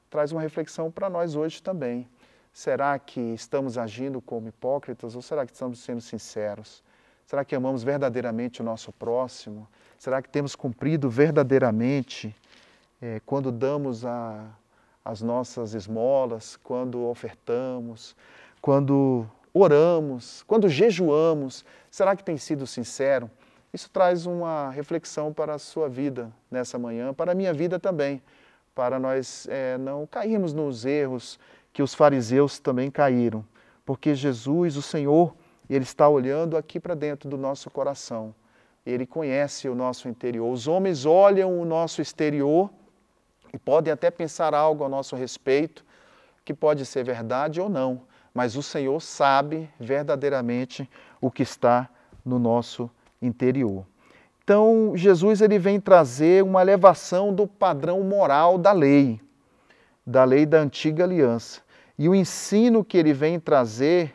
traz 0.08 0.30
uma 0.30 0.40
reflexão 0.40 0.92
para 0.92 1.10
nós 1.10 1.34
hoje 1.34 1.60
também. 1.60 2.08
Será 2.52 2.96
que 3.00 3.20
estamos 3.20 3.76
agindo 3.76 4.20
como 4.20 4.48
hipócritas 4.48 5.16
ou 5.16 5.22
será 5.22 5.44
que 5.44 5.52
estamos 5.52 5.80
sendo 5.80 6.00
sinceros? 6.00 6.84
Será 7.26 7.44
que 7.44 7.54
amamos 7.54 7.82
verdadeiramente 7.82 8.60
o 8.60 8.64
nosso 8.64 8.92
próximo? 8.92 9.68
Será 9.98 10.22
que 10.22 10.28
temos 10.28 10.54
cumprido 10.54 11.10
verdadeiramente 11.10 12.34
é, 13.02 13.20
quando 13.26 13.50
damos 13.50 14.04
a, 14.04 14.46
as 15.04 15.20
nossas 15.20 15.74
esmolas, 15.74 16.56
quando 16.56 17.04
ofertamos, 17.06 18.16
quando 18.60 19.28
oramos, 19.52 20.44
quando 20.44 20.68
jejuamos? 20.68 21.64
Será 21.90 22.14
que 22.14 22.24
tem 22.24 22.36
sido 22.36 22.66
sincero? 22.66 23.28
Isso 23.72 23.88
traz 23.88 24.26
uma 24.26 24.70
reflexão 24.70 25.32
para 25.32 25.54
a 25.54 25.58
sua 25.58 25.88
vida 25.88 26.32
nessa 26.50 26.78
manhã, 26.78 27.14
para 27.14 27.32
a 27.32 27.34
minha 27.34 27.52
vida 27.52 27.78
também, 27.78 28.20
para 28.74 28.98
nós 28.98 29.46
é, 29.48 29.78
não 29.78 30.06
cairmos 30.06 30.52
nos 30.52 30.84
erros 30.84 31.38
que 31.72 31.82
os 31.82 31.94
fariseus 31.94 32.58
também 32.58 32.90
caíram, 32.90 33.44
porque 33.86 34.14
Jesus, 34.14 34.76
o 34.76 34.82
Senhor, 34.82 35.34
Ele 35.68 35.84
está 35.84 36.08
olhando 36.08 36.56
aqui 36.56 36.80
para 36.80 36.94
dentro 36.94 37.28
do 37.28 37.36
nosso 37.36 37.70
coração, 37.70 38.34
Ele 38.84 39.06
conhece 39.06 39.68
o 39.68 39.74
nosso 39.74 40.08
interior. 40.08 40.52
Os 40.52 40.66
homens 40.66 41.06
olham 41.06 41.60
o 41.60 41.64
nosso 41.64 42.02
exterior 42.02 42.70
e 43.54 43.58
podem 43.58 43.92
até 43.92 44.10
pensar 44.10 44.52
algo 44.52 44.82
a 44.82 44.88
nosso 44.88 45.14
respeito, 45.14 45.84
que 46.44 46.52
pode 46.52 46.84
ser 46.84 47.04
verdade 47.04 47.60
ou 47.60 47.68
não, 47.68 48.02
mas 48.34 48.56
o 48.56 48.62
Senhor 48.62 49.00
sabe 49.00 49.70
verdadeiramente 49.78 50.90
o 51.20 51.30
que 51.30 51.42
está 51.42 51.88
no 52.24 52.38
nosso 52.38 52.90
interior. 53.20 53.86
Então, 54.42 54.92
Jesus 54.96 55.40
ele 55.40 55.58
vem 55.58 55.80
trazer 55.80 56.42
uma 56.42 56.60
elevação 56.60 57.32
do 57.32 57.46
padrão 57.46 58.02
moral 58.02 58.58
da 58.58 58.72
lei, 58.72 59.20
da 60.04 60.24
lei 60.24 60.44
da 60.44 60.58
antiga 60.58 61.04
aliança. 61.04 61.60
E 61.98 62.08
o 62.08 62.14
ensino 62.14 62.84
que 62.84 62.96
ele 62.96 63.12
vem 63.12 63.38
trazer 63.38 64.14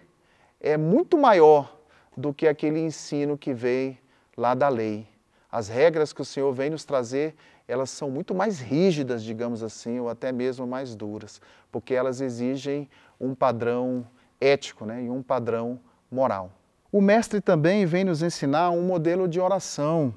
é 0.60 0.76
muito 0.76 1.18
maior 1.18 1.80
do 2.18 2.34
que 2.34 2.48
aquele 2.48 2.80
ensino 2.80 3.38
que 3.38 3.54
veio 3.54 3.98
lá 4.36 4.54
da 4.54 4.68
lei. 4.68 5.08
As 5.52 5.70
regras 5.70 6.12
que 6.12 6.22
o 6.22 6.26
Senhor 6.26 6.52
vem 6.52 6.70
nos 6.70 6.84
trazer, 6.84 7.36
elas 7.68 7.90
são 7.90 8.10
muito 8.10 8.36
mais 8.36 8.60
rígidas, 8.60 9.24
digamos 9.24 9.64
assim, 9.64 10.00
ou 10.00 10.10
até 10.10 10.32
mesmo 10.32 10.68
mais 10.68 10.96
duras, 10.96 11.42
porque 11.72 11.94
elas 11.94 12.20
exigem 12.20 12.90
um 13.20 13.34
padrão 13.34 14.06
ético 14.40 14.86
né, 14.86 15.04
e 15.04 15.10
um 15.10 15.24
padrão 15.24 15.80
moral. 16.12 16.52
O 16.96 17.02
mestre 17.02 17.42
também 17.42 17.86
vem 17.86 18.06
nos 18.06 18.24
ensinar 18.24 18.72
um 18.72 18.82
modelo 18.82 19.28
de 19.28 19.38
oração 19.38 20.16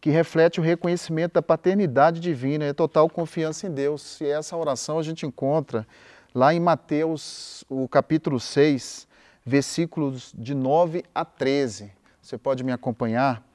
que 0.00 0.08
reflete 0.08 0.58
o 0.58 0.62
reconhecimento 0.62 1.34
da 1.34 1.42
paternidade 1.42 2.20
divina 2.20 2.66
e 2.66 2.72
total 2.72 3.06
confiança 3.10 3.66
em 3.66 3.70
Deus. 3.70 4.18
E 4.22 4.24
essa 4.24 4.56
oração 4.56 4.98
a 4.98 5.02
gente 5.02 5.26
encontra 5.26 5.86
lá 6.34 6.54
em 6.54 6.58
Mateus, 6.58 7.66
o 7.68 7.86
capítulo 7.86 8.40
6, 8.40 9.06
versículos 9.44 10.32
de 10.34 10.54
9 10.54 11.04
a 11.14 11.22
13. 11.22 11.92
Você 12.22 12.38
pode 12.38 12.64
me 12.64 12.72
acompanhar? 12.72 13.46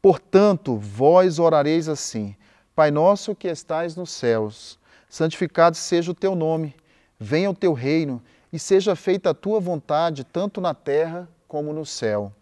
Portanto, 0.00 0.78
vós 0.78 1.38
orareis 1.38 1.86
assim: 1.86 2.34
Pai 2.74 2.90
nosso 2.90 3.34
que 3.34 3.46
estais 3.46 3.94
nos 3.94 4.08
céus, 4.08 4.78
santificado 5.06 5.76
seja 5.76 6.12
o 6.12 6.14
teu 6.14 6.34
nome, 6.34 6.74
venha 7.18 7.50
o 7.50 7.54
teu 7.54 7.74
reino 7.74 8.22
e 8.50 8.58
seja 8.58 8.96
feita 8.96 9.28
a 9.28 9.34
tua 9.34 9.60
vontade, 9.60 10.24
tanto 10.24 10.62
na 10.62 10.72
terra 10.72 11.28
como 11.50 11.72
no 11.72 11.84
céu. 11.84 12.32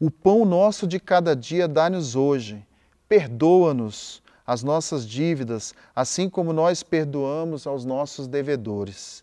O 0.00 0.10
pão 0.10 0.44
nosso 0.44 0.84
de 0.84 0.98
cada 0.98 1.36
dia 1.36 1.68
dá-nos 1.68 2.16
hoje. 2.16 2.66
Perdoa-nos 3.08 4.20
as 4.44 4.64
nossas 4.64 5.06
dívidas, 5.06 5.72
assim 5.94 6.28
como 6.28 6.52
nós 6.52 6.82
perdoamos 6.82 7.64
aos 7.64 7.84
nossos 7.84 8.26
devedores. 8.26 9.22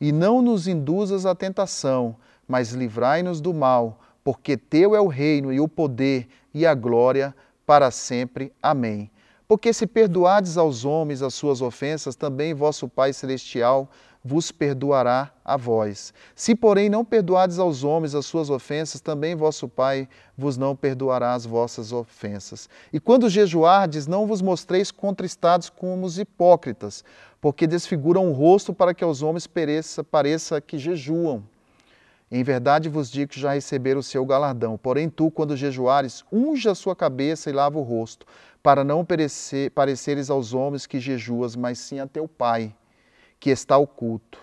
E 0.00 0.10
não 0.10 0.42
nos 0.42 0.66
induzas 0.66 1.24
à 1.26 1.32
tentação, 1.32 2.16
mas 2.48 2.72
livrai-nos 2.72 3.40
do 3.40 3.54
mal, 3.54 4.00
porque 4.24 4.56
teu 4.56 4.96
é 4.96 5.00
o 5.00 5.06
reino 5.06 5.52
e 5.52 5.60
o 5.60 5.68
poder 5.68 6.26
e 6.52 6.66
a 6.66 6.74
glória 6.74 7.32
para 7.64 7.92
sempre. 7.92 8.52
Amém. 8.60 9.08
Porque 9.46 9.72
se 9.72 9.86
perdoardes 9.86 10.56
aos 10.56 10.84
homens 10.84 11.22
as 11.22 11.34
suas 11.34 11.62
ofensas, 11.62 12.16
também 12.16 12.52
vosso 12.52 12.88
Pai 12.88 13.12
celestial 13.12 13.88
vos 14.22 14.52
perdoará 14.52 15.32
a 15.44 15.56
vós. 15.56 16.12
Se, 16.34 16.54
porém, 16.54 16.88
não 16.90 17.04
perdoardes 17.04 17.58
aos 17.58 17.82
homens 17.82 18.14
as 18.14 18.26
suas 18.26 18.50
ofensas, 18.50 19.00
também 19.00 19.34
vosso 19.34 19.68
Pai 19.68 20.08
vos 20.36 20.56
não 20.56 20.76
perdoará 20.76 21.32
as 21.34 21.46
vossas 21.46 21.92
ofensas. 21.92 22.68
E 22.92 23.00
quando 23.00 23.30
jejuardes, 23.30 24.06
não 24.06 24.26
vos 24.26 24.42
mostreis 24.42 24.90
contristados 24.90 25.70
como 25.70 26.06
os 26.06 26.18
hipócritas, 26.18 27.02
porque 27.40 27.66
desfiguram 27.66 28.28
o 28.28 28.32
rosto 28.32 28.74
para 28.74 28.92
que 28.92 29.02
aos 29.02 29.22
homens 29.22 29.46
pereça, 29.46 30.04
pareça 30.04 30.60
que 30.60 30.78
jejuam. 30.78 31.42
Em 32.30 32.44
verdade 32.44 32.88
vos 32.88 33.10
digo 33.10 33.32
que 33.32 33.40
já 33.40 33.54
receberam 33.54 34.00
o 34.00 34.04
seu 34.04 34.24
galardão. 34.24 34.78
Porém, 34.78 35.08
tu, 35.08 35.30
quando 35.30 35.56
jejuares, 35.56 36.24
unge 36.30 36.68
a 36.68 36.74
sua 36.76 36.94
cabeça 36.94 37.50
e 37.50 37.52
lava 37.52 37.76
o 37.78 37.82
rosto, 37.82 38.24
para 38.62 38.84
não 38.84 39.04
perecer, 39.04 39.70
pareceres 39.70 40.30
aos 40.30 40.52
homens 40.52 40.86
que 40.86 41.00
jejuas, 41.00 41.56
mas 41.56 41.78
sim 41.78 41.98
a 41.98 42.06
teu 42.06 42.28
Pai 42.28 42.72
que 43.40 43.50
está 43.50 43.76
oculto. 43.78 44.38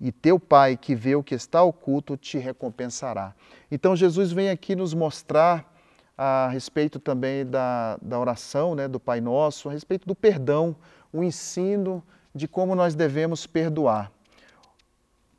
E 0.00 0.10
teu 0.10 0.38
Pai, 0.38 0.76
que 0.76 0.96
vê 0.96 1.14
o 1.14 1.22
que 1.22 1.34
está 1.34 1.62
oculto, 1.62 2.16
te 2.16 2.36
recompensará. 2.36 3.34
Então, 3.70 3.94
Jesus 3.94 4.32
vem 4.32 4.50
aqui 4.50 4.74
nos 4.74 4.92
mostrar 4.92 5.72
a 6.18 6.48
respeito 6.48 6.98
também 6.98 7.46
da, 7.46 7.96
da 8.02 8.18
oração, 8.18 8.74
né, 8.74 8.88
do 8.88 8.98
Pai 8.98 9.20
Nosso, 9.20 9.68
a 9.68 9.72
respeito 9.72 10.06
do 10.06 10.14
perdão, 10.14 10.74
o 11.12 11.22
ensino 11.22 12.02
de 12.34 12.48
como 12.48 12.74
nós 12.74 12.96
devemos 12.96 13.46
perdoar. 13.46 14.10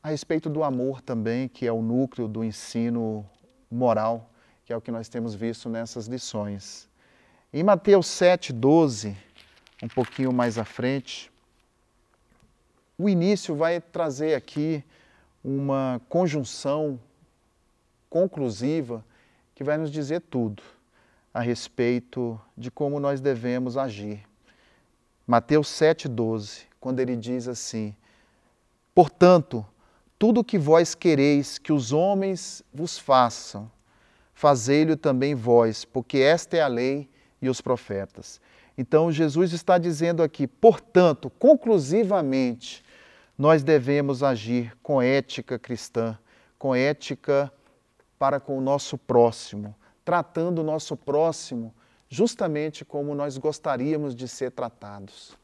A 0.01 0.09
respeito 0.09 0.49
do 0.49 0.63
amor 0.63 1.01
também, 1.01 1.47
que 1.47 1.67
é 1.67 1.71
o 1.71 1.81
núcleo 1.81 2.27
do 2.27 2.43
ensino 2.43 3.25
moral, 3.69 4.29
que 4.65 4.71
é 4.71 4.77
o 4.77 4.81
que 4.81 4.91
nós 4.91 5.09
temos 5.09 5.35
visto 5.35 5.67
nessas 5.67 6.07
lições. 6.07 6.87
Em 7.51 7.63
Mateus 7.63 8.07
7, 8.07 8.53
12, 8.53 9.15
um 9.81 9.87
pouquinho 9.87 10.31
mais 10.31 10.57
à 10.57 10.63
frente, 10.63 11.32
o 13.03 13.09
início 13.09 13.53
vai 13.53 13.81
trazer 13.81 14.33
aqui 14.33 14.81
uma 15.43 15.99
conjunção 16.07 16.97
conclusiva 18.09 19.03
que 19.53 19.61
vai 19.61 19.77
nos 19.77 19.91
dizer 19.91 20.21
tudo 20.21 20.63
a 21.33 21.41
respeito 21.41 22.39
de 22.57 22.71
como 22.71 23.01
nós 23.01 23.19
devemos 23.19 23.75
agir. 23.75 24.23
Mateus 25.27 25.67
7,12, 25.67 26.61
quando 26.79 27.01
ele 27.01 27.17
diz 27.17 27.49
assim: 27.49 27.93
Portanto, 28.95 29.65
tudo 30.17 30.39
o 30.39 30.43
que 30.43 30.57
vós 30.57 30.95
quereis 30.95 31.57
que 31.57 31.73
os 31.73 31.91
homens 31.91 32.63
vos 32.73 32.97
façam, 32.97 33.69
fazei-lo 34.33 34.95
também 34.95 35.35
vós, 35.35 35.83
porque 35.83 36.19
esta 36.19 36.55
é 36.55 36.61
a 36.61 36.67
lei 36.67 37.09
e 37.41 37.49
os 37.49 37.59
profetas. 37.59 38.39
Então, 38.77 39.11
Jesus 39.11 39.51
está 39.51 39.77
dizendo 39.77 40.23
aqui, 40.23 40.47
portanto, 40.47 41.29
conclusivamente, 41.37 42.81
nós 43.43 43.61
devemos 43.61 44.23
agir 44.23 44.73
com 44.81 45.01
ética 45.01 45.59
cristã, 45.59 46.17
com 46.57 46.73
ética 46.73 47.51
para 48.17 48.39
com 48.39 48.57
o 48.57 48.61
nosso 48.61 48.97
próximo, 48.97 49.75
tratando 50.05 50.59
o 50.59 50.63
nosso 50.63 50.95
próximo 50.95 51.75
justamente 52.07 52.85
como 52.85 53.13
nós 53.13 53.37
gostaríamos 53.37 54.15
de 54.15 54.29
ser 54.29 54.51
tratados. 54.51 55.37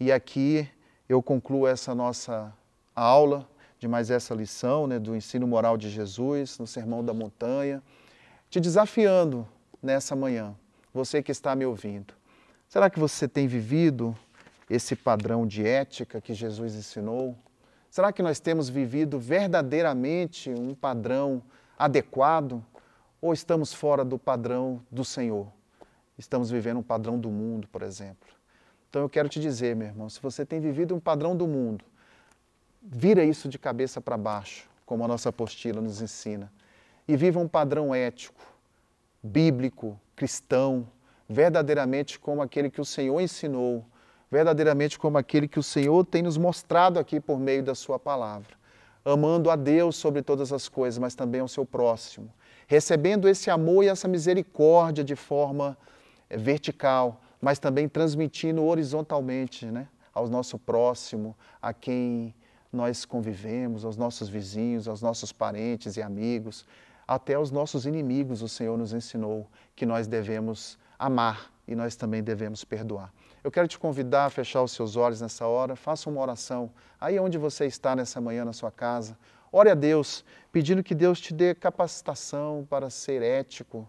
E 0.00 0.10
aqui 0.10 0.68
eu 1.08 1.22
concluo 1.22 1.64
essa 1.64 1.94
nossa 1.94 2.52
aula 2.92 3.48
de 3.78 3.86
mais 3.86 4.10
essa 4.10 4.34
lição 4.34 4.88
né, 4.88 4.98
do 4.98 5.14
ensino 5.14 5.46
moral 5.46 5.76
de 5.76 5.88
Jesus 5.88 6.58
no 6.58 6.66
Sermão 6.66 7.04
da 7.04 7.14
Montanha, 7.14 7.80
te 8.50 8.58
desafiando 8.58 9.46
nessa 9.80 10.16
manhã, 10.16 10.56
você 10.92 11.22
que 11.22 11.30
está 11.30 11.54
me 11.54 11.64
ouvindo. 11.64 12.14
Será 12.68 12.90
que 12.90 12.98
você 12.98 13.28
tem 13.28 13.46
vivido 13.46 14.18
esse 14.74 14.96
padrão 14.96 15.46
de 15.46 15.66
ética 15.66 16.20
que 16.20 16.34
Jesus 16.34 16.74
ensinou? 16.74 17.36
Será 17.90 18.12
que 18.12 18.22
nós 18.22 18.40
temos 18.40 18.68
vivido 18.68 19.18
verdadeiramente 19.18 20.50
um 20.50 20.74
padrão 20.74 21.42
adequado 21.78 22.64
ou 23.20 23.32
estamos 23.32 23.72
fora 23.72 24.04
do 24.04 24.18
padrão 24.18 24.82
do 24.90 25.04
Senhor? 25.04 25.46
Estamos 26.18 26.50
vivendo 26.50 26.78
um 26.78 26.82
padrão 26.82 27.18
do 27.18 27.30
mundo, 27.30 27.68
por 27.68 27.82
exemplo. 27.82 28.28
Então 28.90 29.02
eu 29.02 29.08
quero 29.08 29.28
te 29.28 29.40
dizer, 29.40 29.74
meu 29.74 29.88
irmão, 29.88 30.08
se 30.08 30.20
você 30.20 30.44
tem 30.44 30.60
vivido 30.60 30.94
um 30.94 31.00
padrão 31.00 31.36
do 31.36 31.46
mundo, 31.46 31.84
vira 32.82 33.24
isso 33.24 33.48
de 33.48 33.58
cabeça 33.58 34.00
para 34.00 34.16
baixo, 34.16 34.68
como 34.84 35.04
a 35.04 35.08
nossa 35.08 35.30
apostila 35.30 35.80
nos 35.80 36.00
ensina, 36.00 36.52
e 37.06 37.16
viva 37.16 37.40
um 37.40 37.48
padrão 37.48 37.94
ético, 37.94 38.44
bíblico, 39.22 39.98
cristão, 40.14 40.86
verdadeiramente 41.28 42.18
como 42.18 42.42
aquele 42.42 42.70
que 42.70 42.80
o 42.80 42.84
Senhor 42.84 43.20
ensinou, 43.20 43.84
verdadeiramente 44.34 44.98
como 44.98 45.16
aquele 45.16 45.46
que 45.46 45.60
o 45.60 45.62
Senhor 45.62 46.04
tem 46.04 46.20
nos 46.20 46.36
mostrado 46.36 46.98
aqui 46.98 47.20
por 47.20 47.38
meio 47.38 47.62
da 47.62 47.72
Sua 47.72 48.00
palavra. 48.00 48.56
Amando 49.04 49.48
a 49.48 49.54
Deus 49.54 49.94
sobre 49.94 50.22
todas 50.22 50.52
as 50.52 50.68
coisas, 50.68 50.98
mas 50.98 51.14
também 51.14 51.40
ao 51.40 51.46
seu 51.46 51.64
próximo. 51.64 52.28
Recebendo 52.66 53.28
esse 53.28 53.48
amor 53.48 53.84
e 53.84 53.88
essa 53.88 54.08
misericórdia 54.08 55.04
de 55.04 55.14
forma 55.14 55.78
eh, 56.28 56.36
vertical, 56.36 57.20
mas 57.40 57.60
também 57.60 57.88
transmitindo 57.88 58.64
horizontalmente 58.64 59.66
né, 59.66 59.86
ao 60.12 60.26
nosso 60.26 60.58
próximo, 60.58 61.36
a 61.62 61.72
quem 61.72 62.34
nós 62.72 63.04
convivemos, 63.04 63.84
aos 63.84 63.96
nossos 63.96 64.28
vizinhos, 64.28 64.88
aos 64.88 65.00
nossos 65.00 65.30
parentes 65.30 65.96
e 65.96 66.02
amigos, 66.02 66.66
até 67.06 67.34
aos 67.34 67.52
nossos 67.52 67.86
inimigos, 67.86 68.42
o 68.42 68.48
Senhor 68.48 68.76
nos 68.76 68.92
ensinou 68.92 69.46
que 69.76 69.86
nós 69.86 70.08
devemos 70.08 70.76
amar 70.98 71.52
e 71.68 71.76
nós 71.76 71.94
também 71.94 72.20
devemos 72.20 72.64
perdoar. 72.64 73.12
Eu 73.44 73.50
quero 73.50 73.68
te 73.68 73.78
convidar 73.78 74.24
a 74.24 74.30
fechar 74.30 74.62
os 74.62 74.72
seus 74.72 74.96
olhos 74.96 75.20
nessa 75.20 75.46
hora, 75.46 75.76
faça 75.76 76.08
uma 76.08 76.18
oração 76.18 76.70
aí 76.98 77.20
onde 77.20 77.36
você 77.36 77.66
está 77.66 77.94
nessa 77.94 78.18
manhã 78.18 78.42
na 78.42 78.54
sua 78.54 78.70
casa. 78.70 79.18
Ore 79.52 79.68
a 79.68 79.74
Deus, 79.74 80.24
pedindo 80.50 80.82
que 80.82 80.94
Deus 80.94 81.20
te 81.20 81.34
dê 81.34 81.54
capacitação 81.54 82.66
para 82.70 82.88
ser 82.88 83.20
ético, 83.20 83.86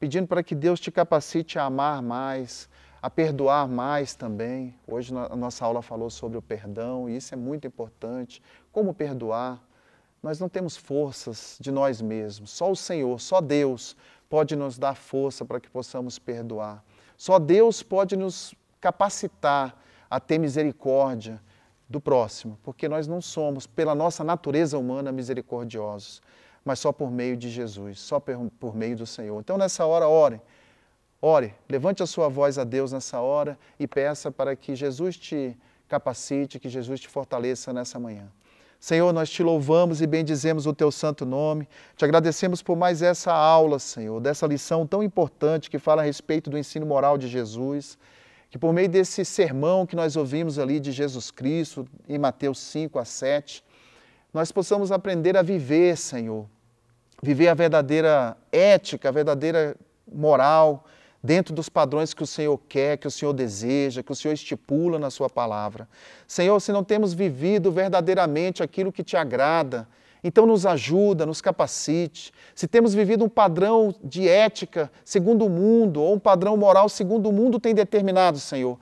pedindo 0.00 0.26
para 0.26 0.42
que 0.42 0.56
Deus 0.56 0.80
te 0.80 0.90
capacite 0.90 1.56
a 1.56 1.66
amar 1.66 2.02
mais, 2.02 2.68
a 3.00 3.08
perdoar 3.08 3.68
mais 3.68 4.16
também. 4.16 4.74
Hoje 4.84 5.14
a 5.16 5.36
nossa 5.36 5.64
aula 5.64 5.82
falou 5.82 6.10
sobre 6.10 6.36
o 6.36 6.42
perdão 6.42 7.08
e 7.08 7.16
isso 7.16 7.32
é 7.32 7.36
muito 7.36 7.64
importante. 7.64 8.42
Como 8.72 8.92
perdoar? 8.92 9.62
Nós 10.20 10.40
não 10.40 10.48
temos 10.48 10.76
forças 10.76 11.56
de 11.60 11.70
nós 11.70 12.02
mesmos, 12.02 12.50
só 12.50 12.72
o 12.72 12.74
Senhor, 12.74 13.20
só 13.20 13.40
Deus 13.40 13.96
pode 14.28 14.56
nos 14.56 14.76
dar 14.76 14.96
força 14.96 15.44
para 15.44 15.60
que 15.60 15.70
possamos 15.70 16.18
perdoar. 16.18 16.84
Só 17.16 17.38
Deus 17.38 17.84
pode 17.84 18.16
nos 18.16 18.52
capacitar 18.80 19.76
a 20.08 20.20
ter 20.20 20.38
misericórdia 20.38 21.40
do 21.88 22.00
próximo, 22.00 22.58
porque 22.62 22.88
nós 22.88 23.06
não 23.06 23.20
somos, 23.20 23.66
pela 23.66 23.94
nossa 23.94 24.24
natureza 24.24 24.76
humana, 24.78 25.12
misericordiosos, 25.12 26.20
mas 26.64 26.80
só 26.80 26.90
por 26.92 27.10
meio 27.10 27.36
de 27.36 27.48
Jesus, 27.48 28.00
só 28.00 28.18
por 28.20 28.74
meio 28.74 28.96
do 28.96 29.06
Senhor. 29.06 29.38
Então, 29.38 29.56
nessa 29.56 29.86
hora, 29.86 30.08
ore. 30.08 30.40
Ore, 31.22 31.54
levante 31.68 32.02
a 32.02 32.06
sua 32.06 32.28
voz 32.28 32.58
a 32.58 32.64
Deus 32.64 32.92
nessa 32.92 33.20
hora 33.20 33.58
e 33.78 33.86
peça 33.86 34.30
para 34.30 34.54
que 34.54 34.74
Jesus 34.74 35.16
te 35.16 35.56
capacite, 35.88 36.58
que 36.58 36.68
Jesus 36.68 37.00
te 37.00 37.08
fortaleça 37.08 37.72
nessa 37.72 37.98
manhã. 37.98 38.28
Senhor, 38.78 39.12
nós 39.12 39.30
te 39.30 39.42
louvamos 39.42 40.02
e 40.02 40.06
bendizemos 40.06 40.66
o 40.66 40.72
teu 40.72 40.92
santo 40.92 41.24
nome. 41.24 41.68
Te 41.96 42.04
agradecemos 42.04 42.62
por 42.62 42.76
mais 42.76 43.00
essa 43.00 43.32
aula, 43.32 43.78
Senhor, 43.78 44.20
dessa 44.20 44.46
lição 44.46 44.86
tão 44.86 45.02
importante 45.02 45.70
que 45.70 45.78
fala 45.78 46.02
a 46.02 46.04
respeito 46.04 46.50
do 46.50 46.58
ensino 46.58 46.84
moral 46.84 47.16
de 47.16 47.26
Jesus. 47.26 47.98
Que 48.50 48.58
por 48.58 48.72
meio 48.72 48.88
desse 48.88 49.24
sermão 49.24 49.86
que 49.86 49.96
nós 49.96 50.16
ouvimos 50.16 50.58
ali 50.58 50.78
de 50.78 50.92
Jesus 50.92 51.30
Cristo, 51.30 51.86
em 52.08 52.18
Mateus 52.18 52.58
5 52.58 52.98
a 52.98 53.04
7, 53.04 53.64
nós 54.32 54.52
possamos 54.52 54.92
aprender 54.92 55.36
a 55.36 55.42
viver, 55.42 55.96
Senhor. 55.96 56.46
Viver 57.22 57.48
a 57.48 57.54
verdadeira 57.54 58.36
ética, 58.52 59.08
a 59.08 59.12
verdadeira 59.12 59.74
moral, 60.10 60.84
dentro 61.22 61.54
dos 61.54 61.68
padrões 61.68 62.14
que 62.14 62.22
o 62.22 62.26
Senhor 62.26 62.56
quer, 62.68 62.98
que 62.98 63.06
o 63.06 63.10
Senhor 63.10 63.32
deseja, 63.32 64.02
que 64.02 64.12
o 64.12 64.14
Senhor 64.14 64.34
estipula 64.34 64.98
na 64.98 65.10
Sua 65.10 65.28
palavra. 65.28 65.88
Senhor, 66.26 66.60
se 66.60 66.70
não 66.70 66.84
temos 66.84 67.12
vivido 67.12 67.72
verdadeiramente 67.72 68.62
aquilo 68.62 68.92
que 68.92 69.02
te 69.02 69.16
agrada, 69.16 69.88
então 70.26 70.44
nos 70.44 70.66
ajuda, 70.66 71.24
nos 71.24 71.40
capacite. 71.40 72.32
Se 72.54 72.66
temos 72.66 72.92
vivido 72.92 73.24
um 73.24 73.28
padrão 73.28 73.94
de 74.02 74.28
ética 74.28 74.90
segundo 75.04 75.46
o 75.46 75.50
mundo, 75.50 76.02
ou 76.02 76.14
um 76.14 76.18
padrão 76.18 76.56
moral 76.56 76.88
segundo 76.88 77.28
o 77.28 77.32
mundo 77.32 77.60
tem 77.60 77.74
determinado, 77.74 78.38
Senhor, 78.40 78.78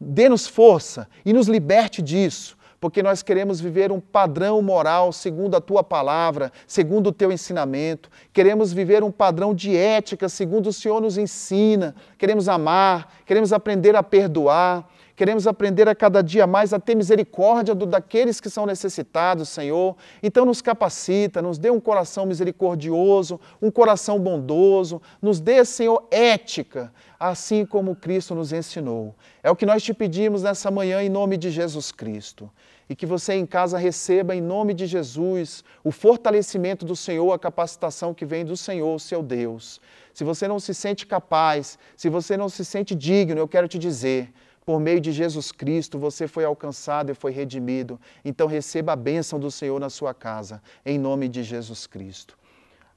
dê-nos 0.00 0.46
força 0.46 1.06
e 1.24 1.32
nos 1.32 1.48
liberte 1.48 2.00
disso 2.00 2.56
porque 2.80 3.02
nós 3.02 3.22
queremos 3.22 3.60
viver 3.60 3.90
um 3.90 3.98
padrão 3.98 4.60
moral 4.60 5.12
segundo 5.12 5.56
a 5.56 5.60
tua 5.60 5.82
palavra, 5.82 6.52
segundo 6.66 7.08
o 7.08 7.12
teu 7.12 7.32
ensinamento. 7.32 8.10
Queremos 8.32 8.72
viver 8.72 9.02
um 9.02 9.10
padrão 9.10 9.54
de 9.54 9.74
ética 9.76 10.28
segundo 10.28 10.68
o 10.68 10.72
Senhor 10.72 11.00
nos 11.00 11.16
ensina. 11.18 11.94
Queremos 12.18 12.48
amar, 12.48 13.12
queremos 13.24 13.52
aprender 13.52 13.96
a 13.96 14.02
perdoar, 14.02 14.88
queremos 15.16 15.46
aprender 15.46 15.88
a 15.88 15.94
cada 15.94 16.22
dia 16.22 16.46
mais 16.46 16.72
a 16.72 16.78
ter 16.78 16.94
misericórdia 16.94 17.74
do, 17.74 17.86
daqueles 17.86 18.40
que 18.40 18.50
são 18.50 18.66
necessitados, 18.66 19.48
Senhor. 19.48 19.96
Então 20.22 20.44
nos 20.44 20.60
capacita, 20.60 21.40
nos 21.40 21.58
dê 21.58 21.70
um 21.70 21.80
coração 21.80 22.26
misericordioso, 22.26 23.40
um 23.60 23.70
coração 23.70 24.20
bondoso, 24.20 25.00
nos 25.20 25.40
dê, 25.40 25.64
Senhor, 25.64 26.06
ética, 26.10 26.92
assim 27.18 27.64
como 27.64 27.96
Cristo 27.96 28.34
nos 28.34 28.52
ensinou. 28.52 29.14
É 29.42 29.50
o 29.50 29.56
que 29.56 29.66
nós 29.66 29.82
te 29.82 29.94
pedimos 29.94 30.42
nessa 30.42 30.70
manhã 30.70 31.02
em 31.02 31.08
nome 31.08 31.36
de 31.36 31.50
Jesus 31.50 31.90
Cristo. 31.90 32.50
E 32.88 32.94
que 32.94 33.06
você 33.06 33.34
em 33.34 33.44
casa 33.44 33.78
receba, 33.78 34.36
em 34.36 34.40
nome 34.40 34.72
de 34.72 34.86
Jesus, 34.86 35.64
o 35.82 35.90
fortalecimento 35.90 36.86
do 36.86 36.94
Senhor, 36.94 37.32
a 37.32 37.38
capacitação 37.38 38.14
que 38.14 38.24
vem 38.24 38.44
do 38.44 38.56
Senhor, 38.56 39.00
seu 39.00 39.22
Deus. 39.24 39.80
Se 40.14 40.22
você 40.22 40.46
não 40.46 40.60
se 40.60 40.72
sente 40.72 41.04
capaz, 41.04 41.78
se 41.96 42.08
você 42.08 42.36
não 42.36 42.48
se 42.48 42.64
sente 42.64 42.94
digno, 42.94 43.40
eu 43.40 43.48
quero 43.48 43.66
te 43.66 43.76
dizer, 43.76 44.32
por 44.66 44.80
meio 44.80 45.00
de 45.00 45.12
Jesus 45.12 45.52
Cristo, 45.52 45.96
você 45.96 46.26
foi 46.26 46.44
alcançado 46.44 47.12
e 47.12 47.14
foi 47.14 47.30
redimido. 47.30 48.00
Então 48.24 48.48
receba 48.48 48.94
a 48.94 48.96
bênção 48.96 49.38
do 49.38 49.48
Senhor 49.48 49.78
na 49.78 49.88
sua 49.88 50.12
casa, 50.12 50.60
em 50.84 50.98
nome 50.98 51.28
de 51.28 51.44
Jesus 51.44 51.86
Cristo. 51.86 52.36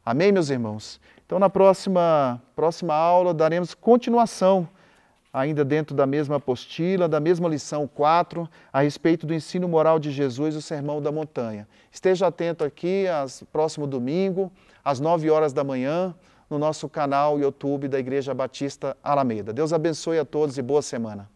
Amém, 0.03 0.31
meus 0.31 0.49
irmãos? 0.49 0.99
Então, 1.23 1.37
na 1.37 1.47
próxima, 1.47 2.41
próxima 2.55 2.95
aula, 2.95 3.35
daremos 3.35 3.75
continuação, 3.75 4.67
ainda 5.31 5.63
dentro 5.63 5.95
da 5.95 6.07
mesma 6.07 6.37
apostila, 6.37 7.07
da 7.07 7.19
mesma 7.19 7.47
lição 7.47 7.87
4, 7.87 8.49
a 8.73 8.81
respeito 8.81 9.27
do 9.27 9.33
ensino 9.35 9.69
moral 9.69 9.99
de 9.99 10.09
Jesus, 10.09 10.55
o 10.55 10.63
Sermão 10.63 10.99
da 10.99 11.11
Montanha. 11.11 11.67
Esteja 11.91 12.25
atento 12.25 12.63
aqui, 12.63 13.07
às, 13.07 13.43
próximo 13.53 13.85
domingo, 13.85 14.51
às 14.83 14.99
9 14.99 15.29
horas 15.29 15.53
da 15.53 15.63
manhã, 15.63 16.15
no 16.49 16.57
nosso 16.57 16.89
canal 16.89 17.39
YouTube 17.39 17.87
da 17.87 17.99
Igreja 17.99 18.33
Batista 18.33 18.97
Alameda. 19.03 19.53
Deus 19.53 19.71
abençoe 19.71 20.17
a 20.17 20.25
todos 20.25 20.57
e 20.57 20.63
boa 20.63 20.81
semana. 20.81 21.29